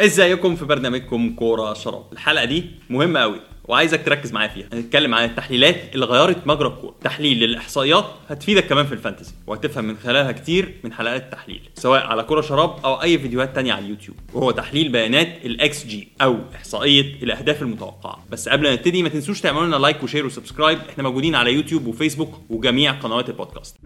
[0.00, 4.66] ازيكم في برنامجكم كورة شراب؟ الحلقة دي مهمة قوي وعايزك تركز معايا فيها.
[4.72, 6.94] هنتكلم عن التحليلات اللي غيرت مجرى الكورة.
[7.04, 12.06] تحليل للإحصائيات هتفيدك كمان في ال fantasy وهتفهم من خلالها كتير من حلقات التحليل سواء
[12.06, 14.16] على كورة شراب أو أي فيديوهات تانية على اليوتيوب.
[14.34, 18.24] وهو تحليل بيانات الاكس جي أو إحصائية الأهداف المتوقعة.
[18.30, 21.34] بس قبل ما نبتدي ما تنسوش تعملوا لنا like و share و subscribe إحنا موجودين
[21.34, 23.76] على يوتيوب وفيسبوك وجميع قنوات البودكاست.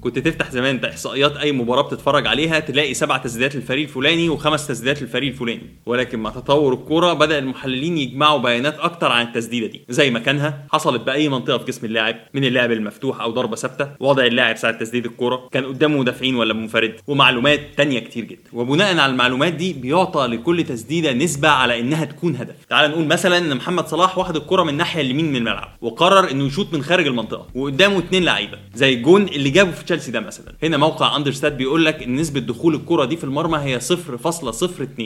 [0.00, 5.02] كنت تفتح زمان إحصائيات أي مباراة بتتفرج عليها تلاقي سبع تسديدات للفريق الفلاني وخمس تسديدات
[5.02, 5.62] للفريق الفلاني.
[5.86, 9.84] ولكن مع تطور الكورة بدأ المحللين يجمعوا بيانات أكتر عن التسديدة دي.
[9.88, 13.88] زي مكانها حصلت بأي منطقة في جسم اللاعب من اللعب المفتوح أو ضربة ثابتة.
[14.00, 18.50] وضع اللاعب ساعة تسديد الكورة كان قدامه مدافعين ولا منفرد ومعلومات تانية كتير جدا.
[18.52, 22.54] وبناء على المعلومات دي بيعطى لكل تسديدة نسبة على إنها تكون هدف.
[22.68, 26.46] تعال نقول مثلا إن محمد صلاح واخد الكورة من الناحيه اليمين من الملعب وقرر إنه
[26.46, 30.54] يشوط من خارج المنطقة وقدامه اتنين لعيبة زي الجون اللي جابه في تشيلسي ده مثلا.
[30.62, 35.02] هنا موقع اندرستات بيقول لك إن نسبة دخول الكرة دي في المرمى هي 0.02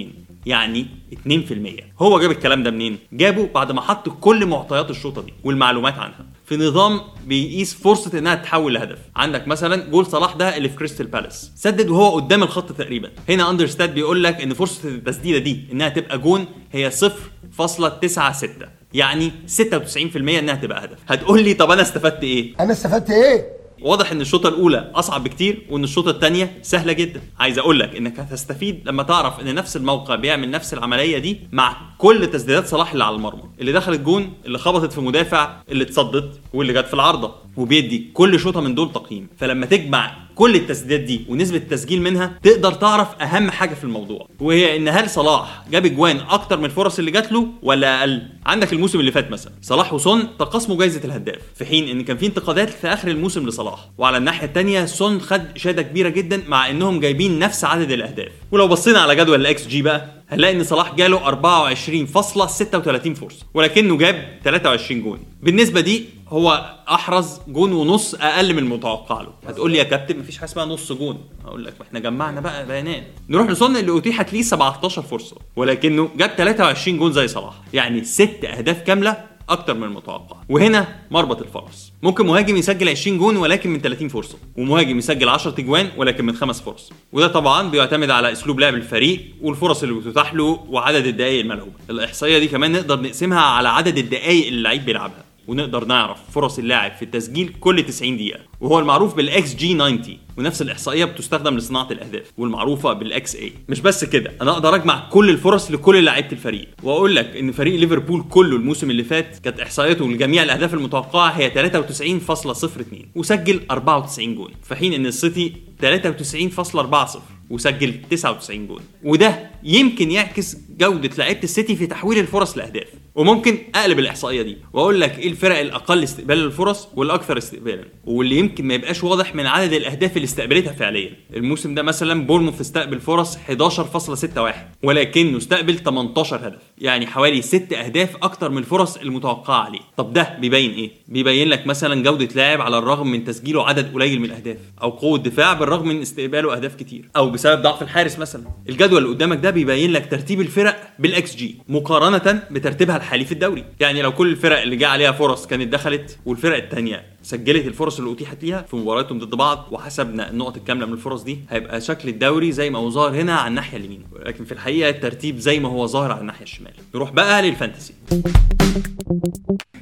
[0.47, 5.33] يعني 2% هو جاب الكلام ده منين؟ جابه بعد ما حط كل معطيات الشوطة دي
[5.45, 6.27] والمعلومات عنها.
[6.47, 8.99] في نظام بيقيس فرصة إنها تتحول لهدف.
[9.17, 11.51] عندك مثلا جول صلاح ده اللي في كريستال بالاس.
[11.57, 13.11] سدد وهو قدام الخط تقريبا.
[13.29, 18.49] هنا Understat بيقول لك إن فرصة التسديدة دي إنها تبقى جون هي 0.96
[18.95, 20.99] يعني 96% إنها تبقى هدف.
[21.09, 23.54] هتقول لي طب أنا استفدت إيه؟ أنا استفدت إيه؟
[23.85, 27.21] واضح إن الشوطة الأولى أصعب بكتير وإن الشوطة الثانية سهلة جدا.
[27.41, 31.77] عايز أقول لك إنك هتستفيد لما تعرف إن نفس الموقع بيعمل نفس العملية دي مع
[32.05, 33.43] كل تسديدات صلاح اللي على المرمى.
[33.61, 37.35] اللي دخلت جون اللي خبطت في مدافع اللي اتصدت واللي جت في العارضة.
[37.57, 39.29] وبيدي كل شوطة من دول تقييم.
[39.37, 44.29] فلما تجمع كل التسديدات دي ونسبة التسجيل منها تقدر تعرف أهم حاجة في الموضوع.
[44.41, 48.73] وهي إن هل صلاح جاب أجوان أكتر من الفرص اللي جات له ولا أقل؟ عندك
[48.73, 49.53] الموسم اللي فات مثلا.
[49.63, 51.39] صلاح وسون تقاسموا جائزه الهداف.
[51.55, 53.89] في حين إن كان في انتقادات في آخر الموسم لصلاح.
[53.99, 58.33] وعلى الناحية الثانية سون خد اشاده كبيرة جدا مع إنهم جايبين نفس عدد الأهداف.
[58.53, 64.39] ولو بصينا على جدول الإكس جي بقى هنلاقي إن صلاح جاله 24.36 فرصة ولكنه جاب
[64.45, 65.19] 23 جون.
[65.43, 69.33] بالنسبة دي هو أحرز جون ونص أقل من المتوقع له.
[69.49, 72.67] هتقول لي يا كابتن مفيش حاجة اسمها نص جون؟ هقول لك ما إحنا جمعنا بقى
[72.67, 73.05] بيانات.
[73.29, 77.55] نروح لسون اللي أتيحت ليه 17 فرصة ولكنه جاب 23 جون زي صلاح.
[77.73, 79.17] يعني ست أهداف كاملة
[79.49, 80.37] أكتر من المتوقع.
[80.49, 81.93] وهنا مربط الفرس.
[82.03, 86.37] ممكن مهاجم يسجل 20 جون ولكن من 30 فرصة ومهاجم يسجل 10 اجوان ولكن من
[86.37, 86.93] خمس فرص.
[87.13, 91.73] وده طبعا بيعتمد على أسلوب لعب الفريق والفرص اللي بتتاح له وعدد الدقائق الملعوبة.
[91.91, 95.24] الإحصائية دي كمان نقدر نقسمها على عدد الدقائق اللي اللعيب بيلعبها.
[95.49, 98.41] ونقدر نعرف فرص اللاعب في التسجيل كل 90 دقيقة.
[98.61, 100.03] وهو المعروف بالإكس جي 90
[100.39, 105.31] ونفس الإحصائية بتستخدم لصناعة الأهداف والمعروفة بال xA مش بس كده أنا أقدر أجمع كل
[105.31, 106.69] الفرص لكل لعيبة الفريق.
[106.83, 111.51] وأقول لك إن فريق ليفربول كله الموسم اللي فات كانت إحصائيته لجميع الأهداف المتوقعة هي
[111.51, 117.19] 93.02 وسجل 94 جون في حين إن السيتي 93.40
[117.51, 122.89] وسجل 99 جون وده يمكن يعكس جودة لعيبة السيتي في تحويل الفرص لأهداف.
[123.15, 127.85] وممكن أقلب الإحصائية دي وأقول لك إيه الفرق الأقل استقبالا للفرص والأكثر استقبالا.
[128.05, 131.11] واللي يمكن ما يبقاش واضح من عدد الأهداف اللي استقبلتها فعليا.
[131.37, 136.59] الموسم ده مثلا بورنموث استقبل فرص 11.61 ولكنه استقبل 18 هدف.
[136.79, 139.81] يعني حوالي 6 أهداف أكتر من الفرص المتوقعة عليه.
[139.97, 144.19] طب ده بيبين إيه؟ بيبين لك مثلا جودة لاعب على الرغم من تسجيله عدد قليل
[144.19, 148.43] من الأهداف أو قوة دفاع بالرغم من استقباله أهداف كتير أو بسبب ضعف الحارس مثلا.
[148.69, 153.65] الجدول اللي قدامك ده بيبين لك ترتيب الفرق بالاكس جي مقارنة بترتيبها الحالي في الدوري.
[153.81, 158.13] يعني لو كل الفرق اللي جه عليها فرص كانت دخلت والفرق الثانية سجلت الفرص اللي
[158.13, 162.53] أتيحت ليها في مبارياتهم ضد بعض وحسبنا النقط الكاملة من الفرص دي هيبقى شكل الدوري
[162.53, 164.03] زي ما هو ظاهر هنا على الناحية اليمين.
[164.13, 166.73] ولكن في الحقيقة الترتيب زي ما هو ظاهر على الناحية الشمال.
[166.95, 167.95] نروح بقى لل Fantasy.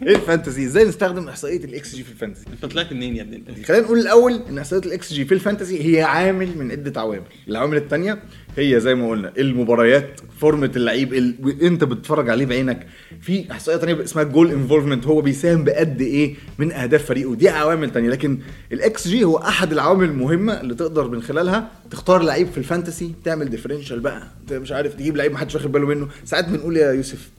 [0.02, 3.22] إيه ال Fantasy؟ إزاي نستخدم إحصائية ال xG في ال Fantasy؟ أنت طلعت منين يا
[3.22, 6.70] ابني؟ أنت خلينا نقول الأول إن إحصائية ال xG في ال Fantasy هي عامل من
[6.70, 7.22] عدة عوامل.
[7.48, 8.22] العوامل الثانية
[8.56, 11.62] هي زي ما قلنا المباريات فورمة اللعيب ال...
[11.62, 12.86] انت بتتفرج عليه بعينك.
[13.20, 17.31] في إحصائية ثانية اسمها goal involvement هو بيساهم بقد إيه من أهداف فريقه.
[17.34, 18.38] دي عوامل ثانية لكن
[18.72, 23.14] الاكس جي هو أحد العوامل المهمة اللي تقدر من خلالها تختار لعيب في ال Fantasy
[23.24, 26.08] تعمل differential بقى انت مش عارف تجيب لعيب ما حدش واخد باله منه.
[26.24, 27.30] ساعات بنقول يا يوسف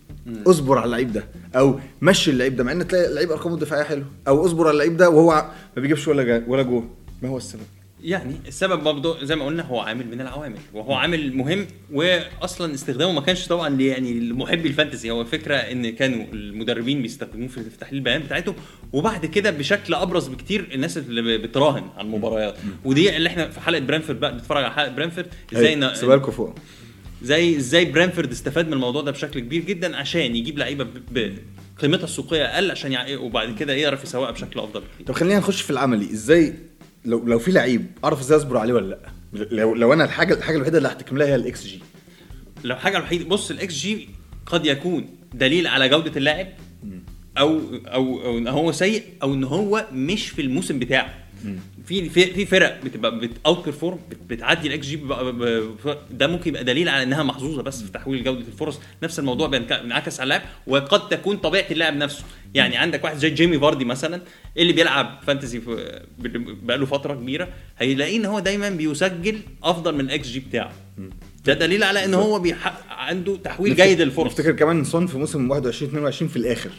[0.47, 1.23] اصبر على اللعيب ده
[1.55, 4.97] أو مشي اللعيب ده مع إن تلاقي اللعيب أرقامه الدفاعيه حلوة أو اصبر على اللعيب
[4.97, 5.45] ده وهو
[5.77, 6.83] ما بيجيبش ولا جا ولا جول.
[7.21, 7.61] ما هو السبب.
[8.03, 13.11] يعني السبب برضه زي ما قلنا هو عامل من العوامل وهو عامل مهم واصلا استخدامه
[13.11, 17.99] ما كانش طبعا يعني لمحبي ال Fantasy هو الفكرة إن كانوا المدربين بيستخدموه في تحليل
[17.99, 18.55] البيانات بتاعتهم
[18.93, 22.55] وبعد كده بشكل أبرز بكتير الناس اللي بتراهن على المباريات.
[22.85, 26.55] ودي اللي إحنا في حلقة برنتفورد بقى بنتفرج على حلقة برنتفورد إزاي سيبها لكم فوق
[27.21, 31.37] زي إزاي برنتفورد استفاد من الموضوع ده بشكل كبير جدا عشان يجيب لعيبة ب-
[31.79, 32.97] بقيمتها السوقية أقل عشان.
[33.17, 35.05] وبعد كده يعرف يسوقها بشكل أفضل بكتير.
[35.07, 36.53] طب خلينا نخش في العملي إزاي
[37.05, 38.99] لو لو في لعيب أعرف إزاي أصبر عليه ولا لأ؟
[39.51, 41.79] لو لو أنا الحاجة الحاجة الوحيدة اللي هحتكم لها هي الاكس جي.
[42.63, 44.09] لو حاجة الوحيدة بص الاكس جي
[44.45, 46.47] قد يكون دليل على جودة اللاعب
[47.37, 51.13] أو أو أو إن هو سيء أو إن هو مش في الموسم بتاعه.
[51.85, 53.99] في في في فرق بتبقى بت outperform
[54.29, 54.99] بتعدي الاكس جي
[56.11, 58.79] ده ممكن يبقى دليل على إنها محظوظة بس في تحويل جودة الفرص.
[59.03, 62.23] نفس الموضوع بينعكس على اللاعب وقد تكون طبيعة اللاعب نفسه.
[62.53, 64.21] يعني عندك واحد زي جيمي فاردي مثلا
[64.57, 65.61] اللي بيلعب Fantasy
[66.63, 70.73] بقاله فترة كبيرة هيلاقيه إن هو دايما بيسجل أفضل من الاكس جي بتاعه.
[71.45, 74.31] ده دليل على إن هو بيحقق عنده تحويل جيد للفرص.
[74.31, 76.71] افتكر كمان سون في موسم 21 22 في الآخر.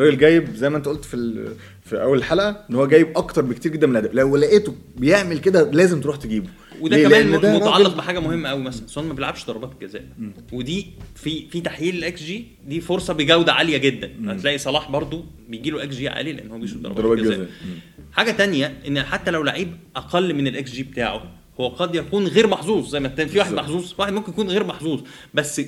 [0.00, 1.48] الراجل جايب زي ما انت قلت في
[1.84, 4.14] في أول الحلقة إن هو جايب أكتر بكتير جدا من الأداء.
[4.14, 6.48] لو لقيته بيعمل كده لازم تروح تجيبه.
[6.80, 8.86] وده؟ كمان متعلق بحاجة مهمة قوي مثلا.
[8.86, 10.04] سون ما بيلعبش ضربات الجزاء
[10.52, 14.12] ودي في في تحليل الاكس جي دي فرصة بجودة عالية جدا.
[14.26, 17.48] هتلاقي صلاح برضو بيجي له إكس جي عالي لأن هو بيشوط ضربات الجزاء جزاء.
[18.12, 22.46] حاجة تانية إن حتى لو لعيب أقل من الاكس جي بتاعه هو قد يكون غير
[22.46, 23.54] محظوظ زي ما في واحد.
[23.54, 25.00] محظوظ واحد ممكن يكون غير محظوظ.
[25.34, 25.60] بس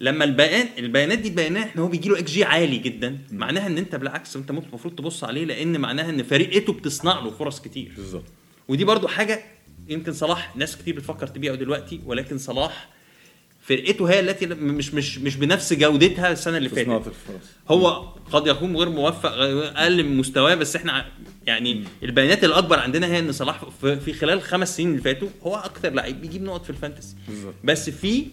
[0.00, 3.78] لما البيان البيانات دي بيانات إن هو بيجي له إكس جي عالي جدا معناها إن
[3.78, 7.92] أنت بالعكس أنت المفروض تبص عليه لأن معناها إن فريقته بتصنع له فرص كتير.
[7.96, 8.24] بالظبط.
[8.68, 9.42] ودي برضو حاجة
[9.88, 12.88] يمكن صلاح ناس كتير بتفكر تبيعه دلوقتي ولكن صلاح
[13.62, 16.88] فرقته هي التي مش مش مش بنفس جودتها السنة اللي فاتت.
[17.68, 17.88] هو
[18.32, 21.06] قد يكون غير موفق أقل من مستواه بس إحنا
[21.46, 25.92] يعني البيانات الأكبر عندنا هي إن صلاح في خلال الخمس سنين اللي فاتوا هو أكتر
[25.92, 27.16] لعيب بيجيب نقط في ال Fantasy.
[27.64, 28.26] بس في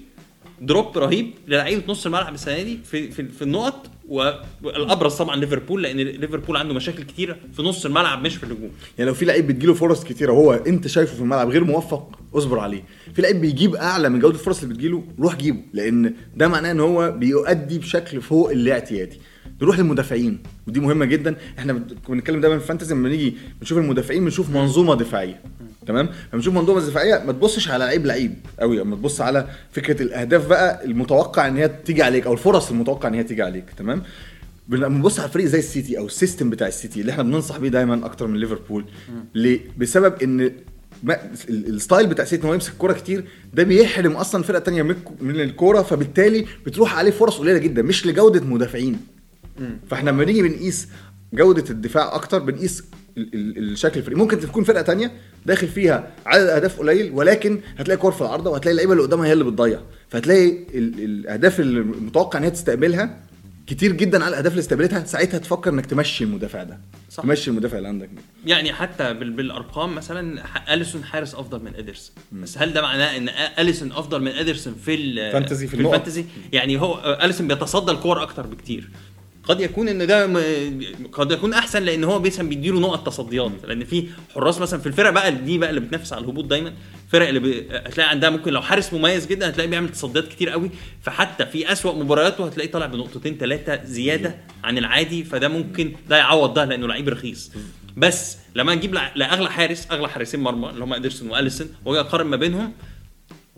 [0.61, 5.97] دروب رهيب للعيبه نص الملعب السنة دي في في, في النقط والأبرز طبعا ليفربول لأن
[5.97, 8.71] ليفربول عنده مشاكل كتيرة في نص الملعب مش في الهجوم.
[8.97, 12.59] يعني لو في لعيب بتجيله فرص كتيرة وهو أنت شايفه في الملعب غير موفق اصبر
[12.59, 12.83] عليه.
[13.15, 16.79] في لعيب بيجيب أعلى من جودة الفرص اللي بتجيله روح جيبه لأن ده معناه إن
[16.79, 19.19] هو بيؤدي بشكل فوق الاعتيادي.
[19.61, 21.35] نروح للمدافعين ودي مهمة جدا.
[21.59, 21.73] إحنا
[22.09, 25.41] بنتكلم دايما في الفانتزي لما نيجي بنشوف المدافعين بنشوف منظومة دفاعية.
[25.87, 30.01] تمام؟ لما بنشوف منظومة دفاعية ما تبصش على لعيب لعيب قوي اما تبص على فكرة
[30.01, 33.65] الأهداف بقى المتوقع إن هي تيجي عليك أو الفرص المتوقع إن هي تيجي عليك.
[33.77, 34.03] تمام؟
[34.67, 38.05] بنبص على فريق زي السيتي أو ال system بتاع السيتي اللي إحنا بننصح بيه دايما
[38.05, 38.85] أكتر من ليفربول
[39.35, 40.51] ليه؟ بسبب إن
[41.49, 44.91] ال style بتاع السيتي إن هو يمسك الكوره كتير ده بيحرم أصلا فرقة تانية من
[44.91, 48.99] الك- من الكورة فبالتالي بتروح عليه فرص قليلة جدا مش لجودة مدافعين.
[49.89, 50.87] فاحنا لما نيجي بنقيس
[51.33, 52.83] جودة الدفاع أكتر بنقيس
[53.17, 54.17] ال- ال- الشكل الفريق.
[54.17, 55.11] ممكن تكون فرقة تانية
[55.45, 59.33] داخل فيها عدد أهداف قليل ولكن هتلاقي كور في العارضة وهتلاقي اللعيبة اللي قدامها هي
[59.33, 59.79] اللي بتضيع.
[60.09, 63.19] فهتلاقي ال- الأهداف المتوقع إن هي تستقبلها
[63.67, 66.79] كتير جدا على الأهداف اللي استقبلتها ساعتها تفكر إنك تمشي المدافع ده.
[67.09, 67.23] صح.
[67.23, 68.21] تمشي المدافع اللي عندك ده.
[68.45, 70.43] يعني حتى بال- بالأرقام مثلا
[70.73, 73.29] أليسون حارس أفضل من ادرسون بس هل ده معناه إن
[73.59, 75.83] أليسون أفضل من ادرسون في ال- فانتزي في في.
[75.83, 78.89] الفانتزي؟ يعني هو أليسون بيتصدى الكور أكتر بكتير.
[79.47, 80.25] قد يكون إن ده
[81.11, 83.51] قد يكون أحسن لأن هو مثلا بيديله نقط تصديات.
[83.67, 86.73] لأن في حراس مثلا في الفرق بقى دي بقى اللي بتنافس على الهبوط دايما.
[87.09, 87.65] فرق اللي.
[87.71, 90.71] هتلاقي عندها ممكن لو حارس مميز جدا هتلاقي بيعمل تصديات كتير قوي.
[91.01, 95.23] فحتى في أسوأ مبارياته هتلاقيه طالع بنقطتين ثلاثة زيادة عن العادي.
[95.23, 97.51] فده ممكن ده يعوض ده لأنه لعيب رخيص.
[97.97, 102.35] بس لما نجيب لأغلى حارس أغلى حارسين مرمى اللي هم ادرسون وأليسون واجي اقارن ما
[102.35, 102.73] بينهم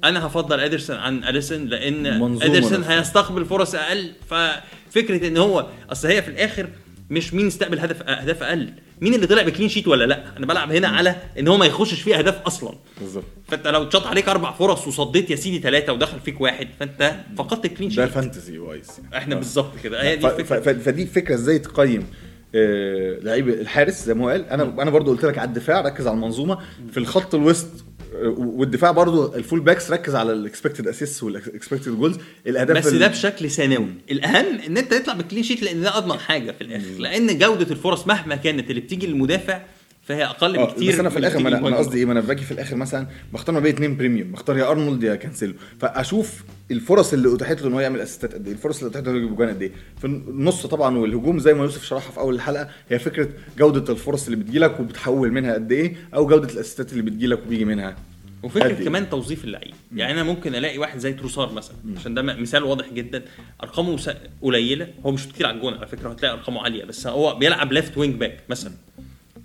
[0.03, 2.05] أنا هفضل ادرسون عن أليسون لأن
[2.41, 2.83] ادرسون.
[2.83, 4.11] هيستقبل فرص أقل.
[4.29, 6.67] ففكرة إن هو أصل هي في الآخر
[7.09, 8.73] مش مين استقبل هدف اهداف أقل.
[9.01, 11.65] مين اللي طلع ب clean sheet ولا لأ؟ أنا بلعب هنا على إن هو ما
[11.65, 12.73] يخشش فيه اهداف أصلا.
[13.01, 13.23] بالظبط.
[13.47, 17.65] فأنت لو اتشاط عليك أربع فرص وصديت يا سيدي ثلاثة ودخل فيك واحد فأنت فقدت
[17.65, 20.03] ال clean ده sheet Fantasy wise إحنا بالظبط كده.
[20.03, 20.73] هي دي الفكرة.
[20.73, 22.07] فدي فكره إزاي تقيم
[22.55, 24.45] آه، لعيب الحارس زي ما هو قال.
[24.49, 26.57] أنا أنا برضو قلت لك على الدفاع ركز على المنظومة.
[26.91, 27.88] في الخط الوسط آه،
[28.37, 32.93] والدفاع برضو ال full backs ركز على ال expected assist وال expected goals الأهداف بس
[32.93, 36.61] ده بشكل ثانوي الأهم إن أنت تطلع ب clean sheet لأن ده أضمن حاجة في
[36.61, 36.85] الآخر.
[36.99, 39.61] لأن جودة الفرص مهما كانت اللي بتيجي للمدافع
[40.09, 41.77] فهي أقل آه، بكتير بس أنا في الآخر أنا.
[41.77, 44.71] قصدي إيه؟ ما أنا باجي في الآخر مثلا بختار ما بين اتنين premium بختار يا
[44.71, 45.53] أرنولد يا كانسيلو.
[45.79, 49.15] فأشوف الفرص اللي أتاحت له إن هو يعمل اسيستات قد إيه الفرص اللي أتاحت له
[49.17, 49.71] يجيب جوان قد إيه.
[49.99, 54.25] في النص طبعا والهجوم زي ما يوسف شرحها في أول الحلقة هي فكرة جودة الفرص
[54.25, 57.95] اللي بتجيلك وبتحول منها قد إيه أو جودة الأسيستات اللي بتجيلك وبيجي منها.
[58.43, 59.73] وفكرة؟ كمان توظيف اللعيب.
[59.95, 63.23] يعني أنا ممكن ألاقي واحد زي تروسار مثلا عشان ده مثال واضح جدا.
[63.63, 64.87] أرقامه قليلة.
[65.05, 66.85] هو مش كتير على الجون على فكرة هتلاقي أرقامه عالية.
[66.85, 68.73] بس هو بيلعب left wing back مثلا.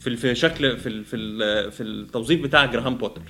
[0.00, 3.22] في في شكل في ال في ال في التوظيف بتاع جراهام بوتر.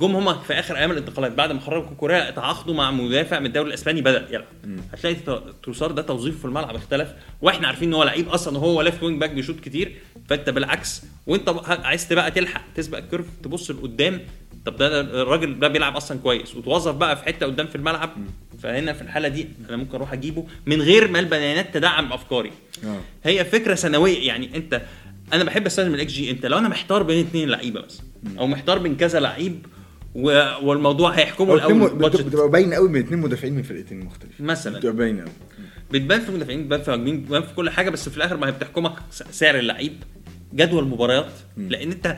[0.00, 3.68] جم هما في آخر أيام الانتقالات بعد ما خرجوا كوكوريا تعاقدوا مع مدافع من الدوري
[3.68, 4.44] الإسباني بدأ يلعب.
[4.92, 7.08] هتلاقي ت- تروسار ده توظيفه في الملعب اختلف.
[7.42, 9.96] وإحنا عارفين إن هو لعيب أصلا وهو left wing back بيشوط كتير.
[10.28, 14.20] فأنت بالعكس وأنت عايز بقى تلحق تسبق ال curve تبص لقدام
[14.66, 18.10] طب ده الراجل ده بيلعب أصلا كويس وتوظف بقى في حتة قدام في الملعب.
[18.62, 22.50] فهنا في الحالة دي أنا ممكن أروح أجيبه من غير ما البيانات تدعم أفكاري.
[22.84, 23.00] آه.
[23.24, 24.82] هي فكرة ثانوية يعني أنت
[25.32, 28.00] أنا بحب أستخدم ال XG أنت لو أنا محتار بين اثنين لعيبة بس
[28.38, 29.66] أو محتار بين كذا لعيب
[30.14, 30.30] و...
[30.62, 34.78] والموضوع هيحكمه الأول بتبقى باينه قوي من اثنين مدافعين من فرقتين مختلفين مثلا.
[34.78, 35.32] بتبقى باينه قوي
[35.90, 38.52] بتبان في المدافعين بتبان في المهاجمين بتبان في كل حاجة بس في الآخر ما هي
[38.52, 39.92] بتحكمك سعر اللعيب
[40.54, 42.16] جدول المباريات لأن أنت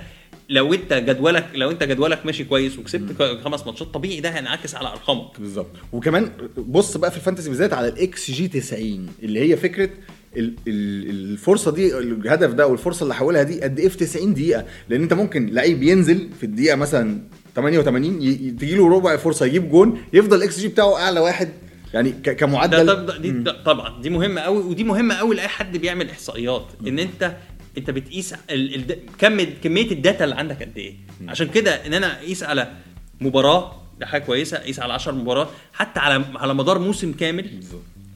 [0.51, 4.89] لو انت جدولك لو انت جدولك ماشي كويس وكسبت خمس ماتشات طبيعي ده هينعكس على
[4.89, 5.41] أرقامك.
[5.41, 5.71] بالظبط.
[5.93, 9.91] وكمان بص بقى في ال fantasy بالذات على ال XG 90 اللي هي فكرة
[10.37, 14.65] ال- ال- الفرصة دي الهدف ده والفرصة اللي حولها دي قد إيه في 90 دقيقة.
[14.89, 17.21] لأن أنت ممكن لعيب ينزل في الدقيقة مثلا
[17.57, 21.49] 88 ي- تجي له ربع فرصة يجيب جون يفضل ال XG بتاعه أعلى واحد.
[21.95, 24.03] يعني ك- ده كمعدل طب دي ده طبعا.
[24.03, 26.67] دي مهمة قوي ودي مهمة قوي لأي حد بيعمل إحصائيات.
[26.87, 27.37] إن أنت
[27.79, 28.75] انت بتقيس ال...
[28.75, 28.99] ال...
[29.19, 30.95] كم كمية ال data اللي عندك قد إيه.
[31.29, 32.73] عشان كده ان أنا اقيس على
[33.21, 37.61] مباراة ده حاجة كويسة اقيس على 10 مباريات حتى على على مدار موسم كامل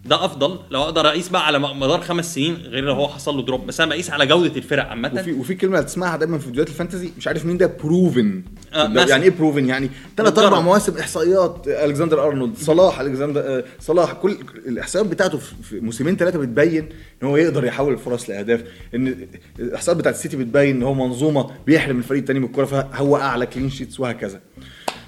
[0.06, 0.58] ده أفضل.
[0.70, 3.66] لو أقدر أقيس بقى على مدار خمس سنين غير لو هو حصل له drop.
[3.66, 5.10] بس أنا بقيس على جودة الفرق عامة.
[5.14, 8.42] وفي وفي كلمة هتسمعها دايما في فيديوهات ال fantasy مش عارف مين ده proven
[8.74, 8.88] آه،.
[9.08, 10.38] يعني إيه proven يعني ثلاث.
[10.38, 14.12] أربع مواسم إحصائيات ألكسندر أرنولد صلاح ألكسندر آه، صلاح.
[14.12, 16.88] كل الإحصائيات بتاعته في في موسمين ثلاثة بتبين
[17.22, 18.64] إن هو يقدر يحول الفرص لأهداف.
[18.94, 23.46] إن الإحصائيات بتاعت السيتي بتبين إن هو منظومة بيحرم الفريق الثاني من الكورة فهو أعلى
[23.46, 24.40] clean sheets وهكذا.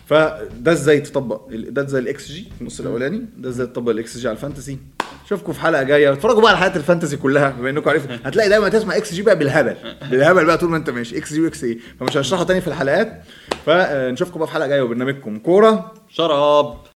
[0.06, 4.28] فده إزاي تطبق ده إزاي ال XG في النص الأولاني ده إزاي تطبق ال XG
[4.28, 4.78] على ال fantasy.
[5.26, 8.18] اشوفكم في حلقة جاية اتفرجوا بقى على حلقات ال fantasy كلها بما إنكم عارفين.
[8.24, 9.76] هتلاقي دايما تسمع XG بقى بالهبل.
[10.10, 13.22] بالهبل بقى طول ما أنت ماشي XG و XA فمش هنشرحها تاني في الحلقات.
[13.66, 15.38] فنشوفكم بقى في حلقة جاية وبرنامجكم.
[15.38, 15.92] كورة.
[16.08, 16.76] شراب.